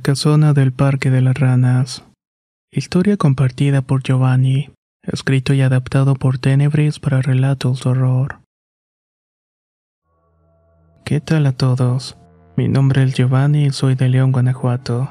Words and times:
Casona 0.00 0.52
del 0.52 0.72
Parque 0.72 1.10
de 1.10 1.20
las 1.20 1.34
Ranas. 1.34 2.04
Historia 2.70 3.16
compartida 3.16 3.82
por 3.82 4.02
Giovanni, 4.02 4.70
escrito 5.02 5.54
y 5.54 5.60
adaptado 5.60 6.14
por 6.14 6.38
Tenebris 6.38 6.98
para 6.98 7.22
relatos 7.22 7.82
de 7.82 7.90
horror. 7.90 8.40
¿Qué 11.04 11.20
tal 11.20 11.46
a 11.46 11.52
todos? 11.52 12.16
Mi 12.56 12.68
nombre 12.68 13.02
es 13.02 13.14
Giovanni 13.14 13.66
y 13.66 13.70
soy 13.70 13.94
de 13.94 14.08
León, 14.08 14.32
Guanajuato. 14.32 15.10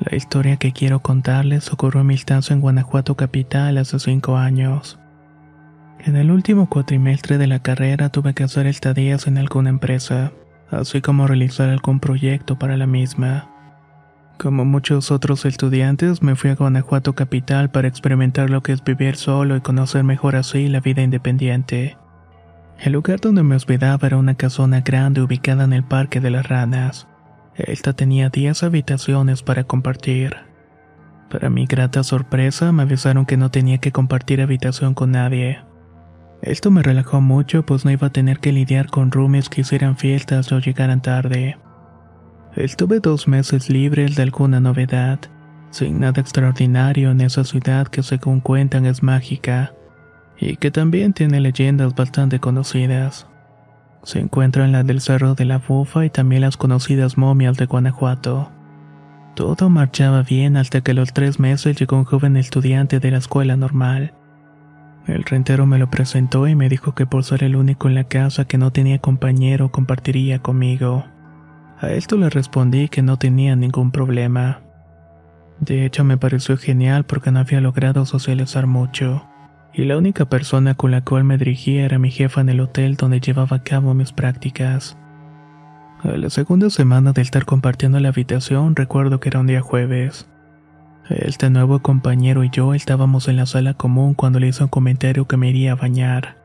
La 0.00 0.16
historia 0.16 0.56
que 0.56 0.72
quiero 0.72 1.00
contarles 1.00 1.72
ocurrió 1.72 2.00
en 2.00 2.08
mi 2.08 2.14
estancia 2.14 2.54
en 2.54 2.60
Guanajuato 2.60 3.14
capital 3.16 3.78
hace 3.78 3.98
cinco 3.98 4.36
años. 4.36 4.98
En 6.00 6.16
el 6.16 6.30
último 6.30 6.68
cuatrimestre 6.68 7.38
de 7.38 7.46
la 7.46 7.60
carrera 7.60 8.08
tuve 8.08 8.34
que 8.34 8.44
hacer 8.44 8.66
estadías 8.66 9.26
en 9.26 9.38
alguna 9.38 9.70
empresa, 9.70 10.32
así 10.70 11.00
como 11.00 11.26
realizar 11.26 11.70
algún 11.70 12.00
proyecto 12.00 12.58
para 12.58 12.76
la 12.76 12.86
misma. 12.86 13.53
Como 14.38 14.64
muchos 14.64 15.10
otros 15.10 15.44
estudiantes, 15.44 16.22
me 16.22 16.34
fui 16.34 16.50
a 16.50 16.56
Guanajuato 16.56 17.14
Capital 17.14 17.70
para 17.70 17.88
experimentar 17.88 18.50
lo 18.50 18.62
que 18.62 18.72
es 18.72 18.82
vivir 18.82 19.16
solo 19.16 19.56
y 19.56 19.60
conocer 19.60 20.02
mejor 20.04 20.36
así 20.36 20.68
la 20.68 20.80
vida 20.80 21.02
independiente. 21.02 21.96
El 22.80 22.92
lugar 22.94 23.20
donde 23.20 23.44
me 23.44 23.54
hospedaba 23.54 24.06
era 24.06 24.16
una 24.16 24.34
casona 24.34 24.80
grande 24.80 25.22
ubicada 25.22 25.64
en 25.64 25.72
el 25.72 25.84
Parque 25.84 26.20
de 26.20 26.30
las 26.30 26.48
Ranas. 26.48 27.06
Esta 27.54 27.92
tenía 27.92 28.28
10 28.28 28.64
habitaciones 28.64 29.42
para 29.42 29.64
compartir. 29.64 30.36
Para 31.30 31.48
mi 31.50 31.66
grata 31.66 32.02
sorpresa, 32.02 32.72
me 32.72 32.82
avisaron 32.82 33.26
que 33.26 33.36
no 33.36 33.50
tenía 33.50 33.78
que 33.78 33.92
compartir 33.92 34.42
habitación 34.42 34.94
con 34.94 35.12
nadie. 35.12 35.60
Esto 36.42 36.70
me 36.70 36.82
relajó 36.82 37.20
mucho, 37.20 37.64
pues 37.64 37.84
no 37.84 37.92
iba 37.92 38.08
a 38.08 38.12
tener 38.12 38.40
que 38.40 38.52
lidiar 38.52 38.88
con 38.88 39.12
roomies 39.12 39.48
que 39.48 39.60
hicieran 39.60 39.96
fiestas 39.96 40.50
o 40.52 40.58
llegaran 40.58 41.00
tarde. 41.00 41.56
Estuve 42.56 43.00
dos 43.00 43.26
meses 43.26 43.68
libres 43.68 44.14
de 44.14 44.22
alguna 44.22 44.60
novedad, 44.60 45.18
sin 45.70 45.98
nada 45.98 46.20
extraordinario 46.20 47.10
en 47.10 47.20
esa 47.20 47.42
ciudad 47.42 47.88
que 47.88 48.04
según 48.04 48.38
cuentan 48.38 48.86
es 48.86 49.02
mágica, 49.02 49.72
y 50.38 50.56
que 50.56 50.70
también 50.70 51.12
tiene 51.12 51.40
leyendas 51.40 51.96
bastante 51.96 52.38
conocidas. 52.38 53.26
Se 54.04 54.20
encuentra 54.20 54.64
en 54.64 54.70
la 54.70 54.84
del 54.84 55.00
Cerro 55.00 55.34
de 55.34 55.46
la 55.46 55.58
Bufa 55.58 56.04
y 56.04 56.10
también 56.10 56.42
las 56.42 56.56
conocidas 56.56 57.18
momias 57.18 57.56
de 57.56 57.66
Guanajuato. 57.66 58.52
Todo 59.34 59.68
marchaba 59.68 60.22
bien 60.22 60.56
hasta 60.56 60.80
que 60.80 60.92
a 60.92 60.94
los 60.94 61.12
tres 61.12 61.40
meses 61.40 61.76
llegó 61.76 61.96
un 61.96 62.04
joven 62.04 62.36
estudiante 62.36 63.00
de 63.00 63.10
la 63.10 63.18
escuela 63.18 63.56
normal. 63.56 64.14
El 65.08 65.24
rentero 65.24 65.66
me 65.66 65.78
lo 65.78 65.90
presentó 65.90 66.46
y 66.46 66.54
me 66.54 66.68
dijo 66.68 66.94
que 66.94 67.04
por 67.04 67.24
ser 67.24 67.42
el 67.42 67.56
único 67.56 67.88
en 67.88 67.96
la 67.96 68.04
casa 68.04 68.44
que 68.44 68.58
no 68.58 68.70
tenía 68.70 69.00
compañero 69.00 69.72
compartiría 69.72 70.38
conmigo. 70.38 71.04
A 71.84 71.92
esto 71.92 72.16
le 72.16 72.30
respondí 72.30 72.88
que 72.88 73.02
no 73.02 73.18
tenía 73.18 73.56
ningún 73.56 73.90
problema. 73.90 74.62
De 75.60 75.84
hecho 75.84 76.02
me 76.02 76.16
pareció 76.16 76.56
genial 76.56 77.04
porque 77.04 77.30
no 77.30 77.40
había 77.40 77.60
logrado 77.60 78.06
socializar 78.06 78.66
mucho, 78.66 79.28
y 79.74 79.84
la 79.84 79.98
única 79.98 80.24
persona 80.24 80.76
con 80.76 80.92
la 80.92 81.02
cual 81.02 81.24
me 81.24 81.36
dirigía 81.36 81.84
era 81.84 81.98
mi 81.98 82.10
jefa 82.10 82.40
en 82.40 82.48
el 82.48 82.60
hotel 82.60 82.96
donde 82.96 83.20
llevaba 83.20 83.58
a 83.58 83.62
cabo 83.62 83.92
mis 83.92 84.12
prácticas. 84.12 84.96
A 86.02 86.08
la 86.16 86.30
segunda 86.30 86.70
semana 86.70 87.12
de 87.12 87.20
estar 87.20 87.44
compartiendo 87.44 88.00
la 88.00 88.08
habitación 88.08 88.76
recuerdo 88.76 89.20
que 89.20 89.28
era 89.28 89.40
un 89.40 89.46
día 89.46 89.60
jueves. 89.60 90.26
Este 91.10 91.50
nuevo 91.50 91.80
compañero 91.80 92.44
y 92.44 92.50
yo 92.50 92.72
estábamos 92.72 93.28
en 93.28 93.36
la 93.36 93.44
sala 93.44 93.74
común 93.74 94.14
cuando 94.14 94.40
le 94.40 94.48
hizo 94.48 94.64
un 94.64 94.70
comentario 94.70 95.28
que 95.28 95.36
me 95.36 95.50
iría 95.50 95.72
a 95.72 95.76
bañar, 95.76 96.38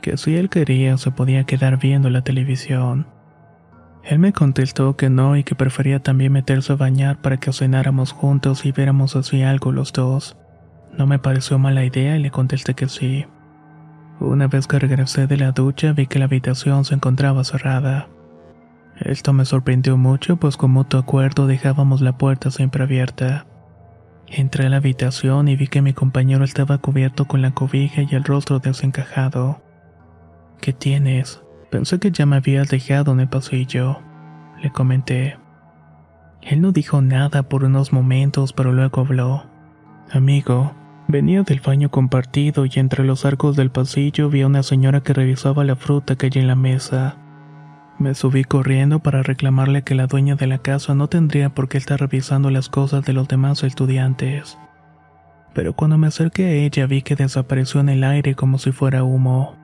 que 0.00 0.16
si 0.16 0.34
él 0.36 0.48
quería 0.48 0.96
se 0.96 1.10
podía 1.10 1.44
quedar 1.44 1.78
viendo 1.78 2.08
la 2.08 2.22
televisión. 2.22 3.06
Él 4.04 4.18
me 4.18 4.32
contestó 4.32 4.96
que 4.96 5.10
no 5.10 5.36
y 5.36 5.44
que 5.44 5.54
prefería 5.54 6.00
también 6.00 6.32
meterse 6.32 6.72
a 6.72 6.76
bañar 6.76 7.20
para 7.20 7.36
que 7.36 7.52
cenáramos 7.52 8.12
juntos 8.12 8.66
y 8.66 8.72
viéramos 8.72 9.14
así 9.14 9.42
algo 9.42 9.70
los 9.70 9.92
dos. 9.92 10.36
No 10.96 11.06
me 11.06 11.18
pareció 11.18 11.58
mala 11.58 11.84
idea 11.84 12.16
y 12.16 12.22
le 12.22 12.30
contesté 12.30 12.74
que 12.74 12.88
sí. 12.88 13.26
Una 14.18 14.48
vez 14.48 14.66
que 14.66 14.78
regresé 14.78 15.26
de 15.26 15.36
la 15.36 15.52
ducha 15.52 15.92
vi 15.92 16.06
que 16.06 16.18
la 16.18 16.24
habitación 16.24 16.84
se 16.84 16.94
encontraba 16.94 17.44
cerrada. 17.44 18.08
Esto 18.98 19.32
me 19.32 19.44
sorprendió 19.44 19.96
mucho 19.96 20.36
pues 20.36 20.56
con 20.56 20.72
mutuo 20.72 21.00
acuerdo 21.00 21.46
dejábamos 21.46 22.00
la 22.00 22.18
puerta 22.18 22.50
siempre 22.50 22.82
abierta. 22.82 23.46
Entré 24.26 24.66
a 24.66 24.68
la 24.68 24.78
habitación 24.78 25.48
y 25.48 25.56
vi 25.56 25.68
que 25.68 25.82
mi 25.82 25.92
compañero 25.92 26.44
estaba 26.44 26.78
cubierto 26.78 27.26
con 27.26 27.40
la 27.40 27.52
cobija 27.52 28.02
y 28.02 28.14
el 28.14 28.24
rostro 28.24 28.58
desencajado. 28.58 29.62
¿Qué 30.60 30.72
tienes? 30.72 31.42
Pensé 31.72 31.98
que 31.98 32.10
ya 32.10 32.26
me 32.26 32.36
habías 32.36 32.68
dejado 32.68 33.12
en 33.12 33.20
el 33.20 33.28
pasillo. 33.28 33.98
Le 34.62 34.70
comenté. 34.70 35.38
Él 36.42 36.60
no 36.60 36.70
dijo 36.70 37.00
nada 37.00 37.44
por 37.44 37.64
unos 37.64 37.94
momentos, 37.94 38.52
pero 38.52 38.72
luego 38.72 39.00
habló. 39.00 39.46
Amigo, 40.10 40.74
venía 41.08 41.44
del 41.44 41.60
baño 41.60 41.90
compartido 41.90 42.66
y 42.66 42.72
entre 42.74 43.04
los 43.04 43.24
arcos 43.24 43.56
del 43.56 43.70
pasillo 43.70 44.28
vi 44.28 44.42
a 44.42 44.48
una 44.48 44.62
señora 44.62 45.00
que 45.00 45.14
revisaba 45.14 45.64
la 45.64 45.74
fruta 45.74 46.16
que 46.16 46.26
hay 46.26 46.42
en 46.42 46.46
la 46.46 46.56
mesa. 46.56 47.16
Me 47.98 48.14
subí 48.14 48.44
corriendo 48.44 48.98
para 48.98 49.22
reclamarle 49.22 49.82
que 49.82 49.94
la 49.94 50.08
dueña 50.08 50.34
de 50.34 50.48
la 50.48 50.58
casa 50.58 50.94
no 50.94 51.08
tendría 51.08 51.54
por 51.54 51.70
qué 51.70 51.78
estar 51.78 51.98
revisando 51.98 52.50
las 52.50 52.68
cosas 52.68 53.02
de 53.06 53.14
los 53.14 53.28
demás 53.28 53.64
estudiantes. 53.64 54.58
Pero 55.54 55.72
cuando 55.72 55.96
me 55.96 56.08
acerqué 56.08 56.44
a 56.44 56.52
ella 56.52 56.84
vi 56.84 57.00
que 57.00 57.16
desapareció 57.16 57.80
en 57.80 57.88
el 57.88 58.04
aire 58.04 58.34
como 58.34 58.58
si 58.58 58.72
fuera 58.72 59.04
humo. 59.04 59.61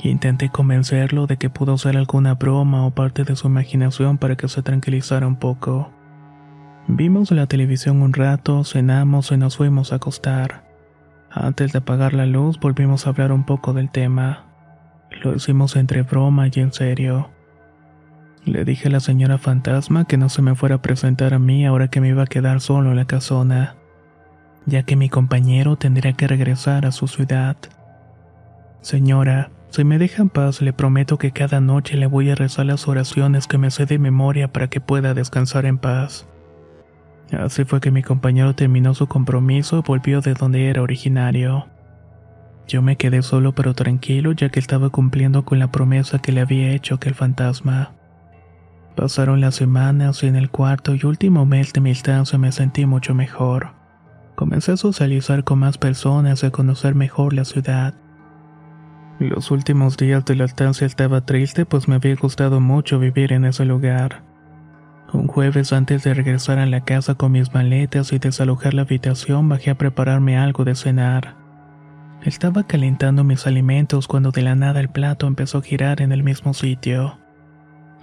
Intenté 0.00 0.48
convencerlo 0.48 1.26
de 1.26 1.36
que 1.36 1.50
pudo 1.50 1.78
ser 1.78 1.96
alguna 1.96 2.34
broma 2.34 2.86
o 2.86 2.90
parte 2.90 3.24
de 3.24 3.36
su 3.36 3.46
imaginación 3.46 4.18
para 4.18 4.36
que 4.36 4.48
se 4.48 4.62
tranquilizara 4.62 5.26
un 5.26 5.36
poco. 5.36 5.92
Vimos 6.88 7.30
la 7.30 7.46
televisión 7.46 8.02
un 8.02 8.12
rato, 8.12 8.64
cenamos 8.64 9.30
y 9.30 9.36
nos 9.36 9.56
fuimos 9.56 9.92
a 9.92 9.96
acostar. 9.96 10.64
Antes 11.30 11.72
de 11.72 11.78
apagar 11.78 12.12
la 12.12 12.26
luz 12.26 12.58
volvimos 12.58 13.06
a 13.06 13.10
hablar 13.10 13.32
un 13.32 13.44
poco 13.44 13.72
del 13.72 13.90
tema. 13.90 14.46
Lo 15.22 15.34
hicimos 15.34 15.76
entre 15.76 16.02
broma 16.02 16.48
y 16.52 16.60
en 16.60 16.72
serio. 16.72 17.30
Le 18.44 18.64
dije 18.64 18.88
a 18.88 18.90
la 18.90 19.00
señora 19.00 19.38
fantasma 19.38 20.04
que 20.04 20.16
no 20.16 20.28
se 20.28 20.42
me 20.42 20.56
fuera 20.56 20.76
a 20.76 20.82
presentar 20.82 21.32
a 21.32 21.38
mí 21.38 21.64
ahora 21.64 21.88
que 21.88 22.00
me 22.00 22.08
iba 22.08 22.24
a 22.24 22.26
quedar 22.26 22.60
solo 22.60 22.90
en 22.90 22.96
la 22.96 23.04
casona, 23.04 23.76
ya 24.66 24.82
que 24.82 24.96
mi 24.96 25.08
compañero 25.08 25.76
tendría 25.76 26.14
que 26.14 26.26
regresar 26.26 26.84
a 26.84 26.90
su 26.90 27.06
ciudad. 27.06 27.56
Señora, 28.80 29.50
si 29.72 29.84
me 29.84 29.96
deja 29.96 30.20
en 30.20 30.28
paz, 30.28 30.60
le 30.60 30.74
prometo 30.74 31.16
que 31.16 31.32
cada 31.32 31.58
noche 31.60 31.96
le 31.96 32.04
voy 32.04 32.30
a 32.30 32.34
rezar 32.34 32.66
las 32.66 32.86
oraciones 32.88 33.46
que 33.46 33.56
me 33.56 33.70
sé 33.70 33.86
de 33.86 33.98
memoria 33.98 34.52
para 34.52 34.68
que 34.68 34.82
pueda 34.82 35.14
descansar 35.14 35.64
en 35.64 35.78
paz. 35.78 36.28
Así 37.32 37.64
fue 37.64 37.80
que 37.80 37.90
mi 37.90 38.02
compañero 38.02 38.54
terminó 38.54 38.92
su 38.92 39.06
compromiso 39.06 39.78
y 39.78 39.82
volvió 39.82 40.20
de 40.20 40.34
donde 40.34 40.68
era 40.68 40.82
originario. 40.82 41.68
Yo 42.68 42.82
me 42.82 42.96
quedé 42.96 43.22
solo 43.22 43.54
pero 43.54 43.72
tranquilo 43.72 44.32
ya 44.32 44.50
que 44.50 44.60
estaba 44.60 44.90
cumpliendo 44.90 45.46
con 45.46 45.58
la 45.58 45.72
promesa 45.72 46.18
que 46.18 46.32
le 46.32 46.42
había 46.42 46.72
hecho 46.72 47.00
que 47.00 47.08
el 47.08 47.14
fantasma. 47.14 47.94
Pasaron 48.94 49.40
las 49.40 49.54
semanas 49.54 50.22
y 50.22 50.26
en 50.26 50.36
el 50.36 50.50
cuarto 50.50 50.94
y 50.94 51.06
último 51.06 51.46
mes 51.46 51.72
de 51.72 51.80
mi 51.80 51.92
estancia 51.92 52.38
me 52.38 52.52
sentí 52.52 52.84
mucho 52.84 53.14
mejor. 53.14 53.70
Comencé 54.34 54.72
a 54.72 54.76
socializar 54.76 55.44
con 55.44 55.60
más 55.60 55.78
personas 55.78 56.42
y 56.42 56.46
a 56.46 56.50
conocer 56.50 56.94
mejor 56.94 57.32
la 57.32 57.46
ciudad. 57.46 57.94
Los 59.22 59.52
últimos 59.52 59.96
días 59.96 60.24
de 60.24 60.34
la 60.34 60.44
estancia 60.46 60.84
estaba 60.84 61.24
triste 61.24 61.64
pues 61.64 61.86
me 61.86 61.94
había 61.94 62.16
gustado 62.16 62.60
mucho 62.60 62.98
vivir 62.98 63.32
en 63.32 63.44
ese 63.44 63.64
lugar. 63.64 64.24
Un 65.12 65.28
jueves 65.28 65.72
antes 65.72 66.02
de 66.02 66.12
regresar 66.12 66.58
a 66.58 66.66
la 66.66 66.80
casa 66.80 67.14
con 67.14 67.30
mis 67.30 67.54
maletas 67.54 68.12
y 68.12 68.18
desalojar 68.18 68.74
la 68.74 68.82
habitación 68.82 69.48
bajé 69.48 69.70
a 69.70 69.78
prepararme 69.78 70.36
algo 70.38 70.64
de 70.64 70.74
cenar. 70.74 71.36
Estaba 72.24 72.64
calentando 72.64 73.22
mis 73.22 73.46
alimentos 73.46 74.08
cuando 74.08 74.32
de 74.32 74.42
la 74.42 74.56
nada 74.56 74.80
el 74.80 74.88
plato 74.88 75.28
empezó 75.28 75.58
a 75.58 75.62
girar 75.62 76.02
en 76.02 76.10
el 76.10 76.24
mismo 76.24 76.52
sitio. 76.52 77.20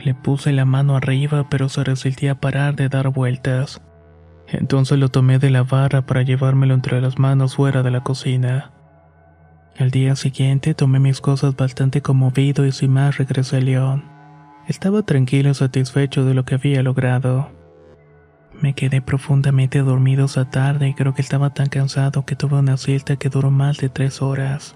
Le 0.02 0.14
puse 0.14 0.54
la 0.54 0.64
mano 0.64 0.96
arriba 0.96 1.50
pero 1.50 1.68
se 1.68 1.84
resistía 1.84 2.32
a 2.32 2.40
parar 2.40 2.78
de 2.78 2.88
dar 2.88 3.10
vueltas. 3.10 3.82
Entonces 4.48 4.98
lo 4.98 5.10
tomé 5.10 5.38
de 5.38 5.50
la 5.50 5.64
barra 5.64 6.06
para 6.06 6.22
llevármelo 6.22 6.76
entre 6.76 7.02
las 7.02 7.20
manos 7.20 7.58
fuera 7.58 7.84
de 7.84 7.92
la 7.92 8.04
cocina. 8.04 8.72
Al 9.78 9.92
día 9.92 10.16
siguiente 10.16 10.74
tomé 10.74 11.00
mis 11.00 11.22
cosas 11.22 11.56
bastante 11.56 12.02
conmovido 12.02 12.66
y 12.66 12.72
sin 12.72 12.92
más 12.92 13.18
regresé 13.18 13.58
a 13.58 13.62
León. 13.62 14.04
Estaba 14.68 15.04
tranquilo 15.04 15.50
y 15.50 15.54
satisfecho 15.54 16.26
de 16.26 16.34
lo 16.34 16.46
que 16.46 16.56
había 16.56 16.84
logrado. 16.84 17.50
Me 18.62 18.74
quedé 18.74 19.02
profundamente 19.02 19.80
dormido 19.80 20.26
esa 20.26 20.50
tarde 20.50 20.90
y 20.90 20.94
creo 20.94 21.14
que 21.14 21.22
estaba 21.22 21.52
tan 21.52 21.68
cansado 21.68 22.26
que 22.26 22.36
tuve 22.36 22.58
una 22.58 22.78
siesta 22.78 23.16
que 23.16 23.30
duró 23.30 23.52
más 23.52 23.78
de 23.78 23.90
tres 23.90 24.22
horas. 24.22 24.76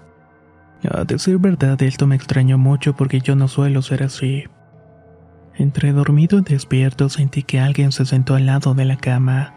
A 0.90 1.04
decir 1.04 1.38
verdad, 1.38 1.80
esto 1.82 2.06
me 2.06 2.16
extrañó 2.16 2.58
mucho 2.58 2.94
porque 2.94 3.20
yo 3.20 3.36
no 3.36 3.48
suelo 3.48 3.82
ser 3.82 4.02
así. 4.02 4.44
Entre 5.56 5.92
dormido 5.92 6.38
y 6.38 6.42
despierto 6.42 7.08
sentí 7.08 7.42
que 7.42 7.60
alguien 7.60 7.92
se 7.92 8.04
sentó 8.04 8.34
al 8.34 8.46
lado 8.46 8.74
de 8.74 8.84
la 8.84 8.96
cama. 8.96 9.54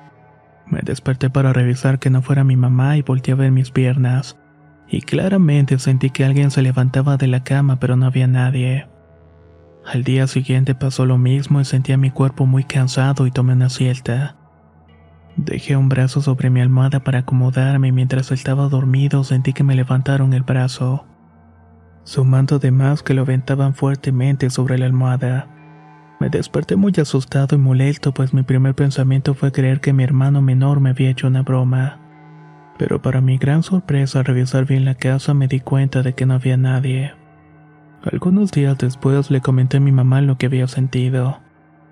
Me 0.68 0.82
desperté 0.82 1.30
para 1.30 1.54
revisar 1.54 2.00
que 2.00 2.10
no 2.10 2.22
fuera 2.22 2.44
mi 2.44 2.56
mamá 2.56 2.98
y 2.98 3.02
volteé 3.02 3.34
a 3.34 3.38
ver 3.38 3.52
mis 3.52 3.72
piernas. 3.72 4.38
Y 4.90 5.02
claramente 5.02 5.78
sentí 5.80 6.10
que 6.10 6.24
alguien 6.24 6.52
se 6.52 6.62
levantaba 6.62 7.18
de 7.18 7.28
la 7.28 7.44
cama 7.44 7.80
pero 7.80 7.96
no 7.96 8.06
había 8.06 8.28
nadie. 8.28 8.88
Al 9.86 10.04
día 10.04 10.28
siguiente 10.28 10.76
pasó 10.76 11.06
lo 11.06 11.18
mismo 11.18 11.62
y 11.62 11.66
sentía 11.66 11.98
mi 11.98 12.12
cuerpo 12.12 12.46
muy 12.46 12.64
cansado 12.64 13.26
y 13.26 13.32
tomé 13.32 13.54
una 13.54 13.70
siesta. 13.70 14.36
Dejé 15.38 15.78
un 15.78 15.88
brazo 15.88 16.22
sobre 16.22 16.50
mi 16.50 16.62
almohada 16.62 17.00
para 17.02 17.20
acomodarme 17.20 17.90
y 17.90 17.92
mientras 17.92 18.32
estaba 18.32 18.70
dormido 18.70 19.24
sentí 19.24 19.54
que 19.54 19.64
me 19.64 19.76
levantaron 19.76 20.34
el 20.34 20.44
brazo, 20.44 21.06
sumando 22.04 22.56
además 22.56 23.04
que 23.04 23.14
lo 23.14 23.22
aventaban 23.22 23.76
fuertemente 23.76 24.50
sobre 24.50 24.78
la 24.78 24.88
almohada. 24.88 25.48
Me 26.20 26.30
desperté 26.30 26.76
muy 26.76 26.92
asustado 27.00 27.56
y 27.56 27.60
molesto 27.60 28.14
pues 28.14 28.34
mi 28.34 28.42
primer 28.42 28.74
pensamiento 28.74 29.36
fue 29.36 29.52
creer 29.52 29.80
que 29.80 29.94
mi 29.94 30.04
hermano 30.04 30.42
menor 30.42 30.80
me 30.80 30.90
había 30.90 31.12
hecho 31.12 31.28
una 31.28 31.44
broma. 31.44 32.00
Pero 32.78 33.02
para 33.02 33.22
mi 33.22 33.38
gran 33.38 33.64
sorpresa 33.64 34.20
al 34.20 34.26
revisar 34.26 34.66
bien 34.66 34.86
la 34.86 34.96
casa 34.96 35.34
me 35.34 35.48
di 35.48 35.60
cuenta 35.60 36.04
de 36.04 36.14
que 36.14 36.26
no 36.26 36.36
había 36.36 36.58
nadie. 36.58 37.14
Algunos 38.04 38.52
días 38.52 38.78
después 38.78 39.32
le 39.32 39.42
comenté 39.42 39.78
a 39.78 39.82
mi 39.82 39.92
mamá 39.92 40.22
lo 40.22 40.38
que 40.38 40.46
había 40.46 40.68
sentido. 40.68 41.40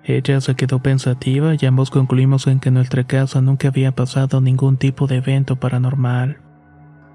Ella 0.04 0.40
se 0.40 0.54
quedó 0.54 0.78
pensativa 0.78 1.54
y 1.58 1.66
ambos 1.66 1.90
concluimos 1.90 2.46
en 2.46 2.60
que 2.60 2.68
en 2.68 2.74
nuestra 2.74 3.04
casa 3.04 3.40
nunca 3.40 3.68
había 3.68 3.92
pasado 3.92 4.40
ningún 4.40 4.76
tipo 4.76 5.08
de 5.08 5.16
evento 5.16 5.56
paranormal. 5.56 6.38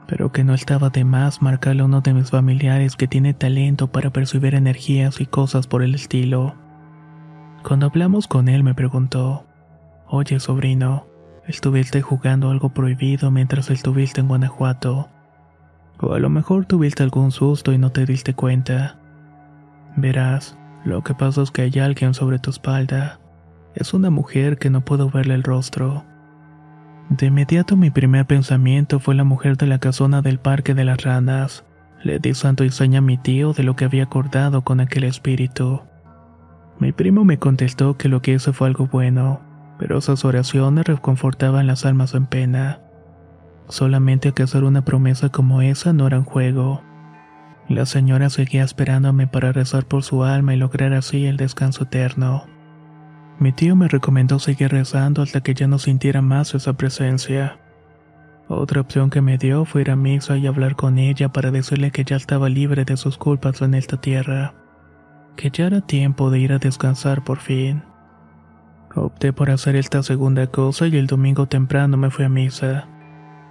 Pero 0.08 0.34
que 0.34 0.44
no 0.44 0.54
estaba 0.54 0.90
de 0.90 1.06
más 1.06 1.42
marcarle 1.42 1.84
a 1.84 1.86
uno 1.86 2.02
de 2.02 2.14
mis 2.14 2.32
familiares 2.32 2.98
que 2.98 3.08
tiene 3.08 3.34
talento 3.34 3.88
para 3.88 4.10
percibir 4.10 4.56
energías 4.56 5.22
y 5.22 5.26
cosas 5.26 5.68
por 5.68 5.84
el 5.84 5.96
estilo. 5.96 6.56
Cuando 7.64 7.86
hablamos 7.86 8.28
con 8.28 8.50
él 8.50 8.64
me 8.64 8.74
preguntó, 8.74 9.46
Oye 10.08 10.42
sobrino, 10.42 11.08
¿estuviste 11.48 12.02
jugando 12.02 12.50
algo 12.50 12.70
prohibido 12.70 13.32
mientras 13.32 13.70
estuviste 13.70 14.22
en 14.22 14.28
Guanajuato? 14.28 15.10
O 16.00 16.14
a 16.14 16.20
lo 16.20 16.30
mejor 16.30 16.66
tuviste 16.66 17.04
algún 17.04 17.32
susto 17.32 17.74
y 17.74 17.78
no 17.78 17.92
te 17.92 18.06
diste 18.06 18.34
cuenta. 18.34 18.98
Verás, 19.96 20.58
lo 20.84 21.04
que 21.04 21.14
pasa 21.14 21.42
es 21.42 21.52
que 21.52 21.62
hay 21.62 21.80
alguien 21.80 22.14
sobre 22.14 22.40
tu 22.40 22.50
espalda. 22.50 23.20
Es 23.76 23.94
una 23.94 24.10
mujer 24.10 24.58
que 24.58 24.70
no 24.70 24.82
puedo 24.82 25.10
verle 25.10 25.36
el 25.36 25.44
rostro. 25.44 26.04
De 27.10 27.28
inmediato 27.28 27.76
mi 27.76 27.92
primer 27.92 28.26
pensamiento 28.26 29.00
fue 29.00 29.16
la 29.16 29.24
mujer 29.24 29.58
de 29.58 29.68
la 29.68 29.80
casona 29.80 30.22
del 30.22 30.40
Parque 30.40 30.74
de 30.74 30.86
las 30.86 31.04
Ranas. 31.04 31.66
Le 32.04 32.20
di 32.20 32.34
santo 32.34 32.64
y 32.64 32.72
seña 32.72 33.00
a 33.00 33.02
mi 33.02 33.18
tío 33.18 33.54
de 33.54 33.64
lo 33.64 33.76
que 33.76 33.86
había 33.86 34.04
acordado 34.04 34.64
con 34.64 34.80
aquel 34.80 35.04
espíritu. 35.04 35.82
Mi 36.80 36.94
primo 36.94 37.26
me 37.26 37.38
contestó 37.38 37.96
que 37.96 38.10
lo 38.10 38.22
que 38.22 38.34
hice 38.34 38.54
fue 38.54 38.68
algo 38.68 38.88
bueno, 38.88 39.42
pero 39.82 39.98
esas 39.98 40.24
oraciones 40.26 40.86
reconfortaban 40.86 41.66
las 41.66 41.88
almas 41.88 42.14
en 42.14 42.28
pena. 42.28 42.82
Solamente 43.68 44.32
que 44.32 44.44
hacer 44.44 44.64
una 44.64 44.86
promesa 44.86 45.30
como 45.30 45.64
esa 45.64 45.92
no 45.92 46.06
era 46.06 46.20
un 46.20 46.24
juego. 46.24 46.84
La 47.68 47.88
señora 47.88 48.30
seguía 48.30 48.64
esperándome 48.64 49.26
para 49.26 49.52
rezar 49.52 49.86
por 49.86 50.04
su 50.04 50.24
alma 50.24 50.54
y 50.54 50.58
lograr 50.58 50.94
así 50.94 51.26
el 51.26 51.36
descanso 51.36 51.86
eterno. 51.86 52.46
Mi 53.40 53.54
tío 53.54 53.76
me 53.76 53.88
recomendó 53.88 54.38
seguir 54.38 54.70
rezando 54.70 55.24
hasta 55.24 55.42
que 55.42 55.56
ya 55.56 55.66
no 55.66 55.80
sintiera 55.80 56.22
más 56.22 56.54
esa 56.54 56.74
presencia. 56.74 57.58
Otra 58.50 58.82
opción 58.82 59.10
que 59.10 59.22
me 59.22 59.40
dio 59.40 59.66
fue 59.66 59.82
ir 59.82 59.90
a 59.90 59.96
misa 59.96 60.38
y 60.38 60.46
hablar 60.46 60.76
con 60.76 61.00
ella 61.00 61.30
para 61.30 61.50
decirle 61.50 61.90
que 61.90 62.04
ya 62.04 62.18
estaba 62.18 62.50
libre 62.50 62.86
de 62.86 62.98
sus 62.98 63.18
culpas 63.18 63.64
en 63.64 63.74
esta 63.74 64.00
tierra, 64.00 64.54
que 65.36 65.50
ya 65.50 65.66
era 65.66 65.82
tiempo 65.82 66.30
de 66.30 66.38
ir 66.38 66.54
a 66.54 66.60
descansar 66.60 67.24
por 67.24 67.40
fin. 67.40 67.82
Opté 68.96 69.32
por 69.32 69.50
hacer 69.50 69.76
esta 69.76 70.04
segunda 70.04 70.48
cosa 70.48 70.88
y 70.88 70.98
el 70.98 71.08
domingo 71.08 71.48
temprano 71.48 71.96
me 71.96 72.10
fui 72.10 72.26
a 72.26 72.30
misa. 72.30 72.88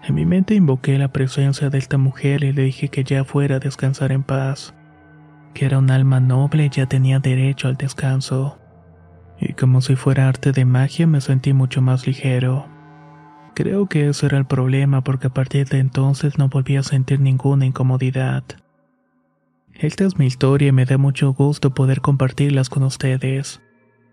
En 0.03 0.15
mi 0.15 0.27
mente 0.27 0.55
invoqué 0.55 0.99
la 0.99 1.09
presencia 1.09 1.71
de 1.71 1.79
esta 1.79 1.99
mujer 1.99 2.45
y 2.45 2.53
le 2.53 2.65
dije 2.65 2.89
que 2.89 3.05
ya 3.05 3.25
fuera 3.25 3.57
a 3.57 3.61
descansar 3.61 4.13
en 4.13 4.23
paz, 4.23 4.75
que 5.55 5.67
era 5.67 5.79
un 5.79 5.91
alma 5.91 6.21
noble 6.21 6.67
y 6.67 6.71
ya 6.71 6.87
tenía 6.87 7.21
derecho 7.21 7.69
al 7.69 7.77
descanso. 7.77 8.59
Y 9.39 9.55
como 9.55 9.81
si 9.81 9.97
fuera 9.97 10.29
arte 10.29 10.53
de 10.53 10.65
magia 10.67 11.07
me 11.07 11.21
sentí 11.21 11.53
mucho 11.55 11.81
más 11.81 12.07
ligero. 12.07 12.67
Creo 13.55 13.87
que 13.87 14.09
ese 14.09 14.27
era 14.27 14.39
el 14.39 14.47
problema 14.47 15.03
porque 15.03 15.29
a 15.29 15.35
partir 15.35 15.69
de 15.69 15.79
entonces 15.79 16.39
no 16.39 16.49
volví 16.49 16.77
a 16.77 16.83
sentir 16.83 17.21
ninguna 17.21 17.65
incomodidad. 17.65 18.45
Esta 19.73 20.05
es 20.05 20.19
mi 20.19 20.27
historia 20.27 20.69
y 20.69 20.73
me 20.73 20.85
da 20.85 20.99
mucho 20.99 21.33
gusto 21.33 21.73
poder 21.73 22.03
compartirlas 22.03 22.69
con 22.69 22.83
ustedes. 22.83 23.63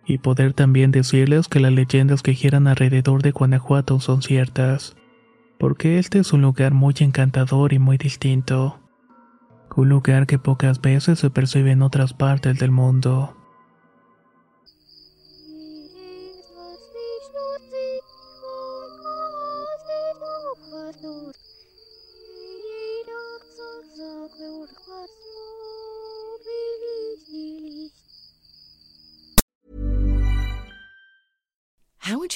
Y 0.07 0.19
poder 0.19 0.54
también 0.54 0.92
decirles 0.92 1.48
que 1.48 1.59
las 1.59 1.74
leyendas 1.74 2.24
que 2.24 2.33
giran 2.33 2.68
alrededor 2.68 3.21
de 3.21 3.31
Guanajuato 3.31 4.00
son 4.00 4.21
ciertas 4.21 4.95
porque 5.57 5.98
este 5.98 6.19
es 6.19 6.33
un 6.33 6.42
lugar 6.42 6.74
muy 6.74 6.94
encantador 7.00 7.74
y 7.74 7.80
muy 7.80 7.98
distinto. 7.98 8.80
Un 9.75 9.89
lugar 9.89 10.27
que 10.27 10.39
pocas 10.39 10.81
veces 10.81 11.19
se 11.19 11.30
percibe 11.30 11.71
en 11.71 11.81
otras 11.81 12.13
partes 12.13 12.59
del 12.59 12.71
mundo. 12.71 13.37